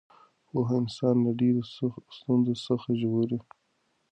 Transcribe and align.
پوهه 0.47 0.73
انسان 0.81 1.15
له 1.25 1.31
ډېرو 1.39 1.61
ستونزو 2.17 2.53
څخه 2.67 2.87
ژغوري. 2.99 3.39